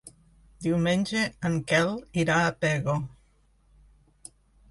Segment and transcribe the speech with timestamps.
[0.67, 1.93] Diumenge en Quel
[2.23, 2.97] irà a Pego.